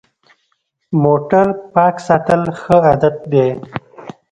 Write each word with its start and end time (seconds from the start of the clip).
موټر 1.03 1.47
پاک 1.73 1.95
ساتل 2.07 2.41
ښه 2.59 2.75
عادت 2.87 3.15
دی. 3.31 3.47